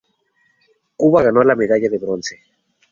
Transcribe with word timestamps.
Cuba 0.97 1.21
ganó 1.21 1.43
la 1.43 1.53
medalla 1.53 1.87
de 1.87 1.99
bronce. 1.99 2.39